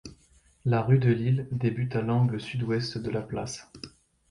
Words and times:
La 0.65 0.81
rue 0.81 0.97
de 0.97 1.11
Lille 1.11 1.47
débute 1.51 1.95
à 1.95 2.01
l'angle 2.01 2.41
sud-ouest 2.41 2.97
de 2.97 3.11
la 3.11 3.21
place. 3.21 3.71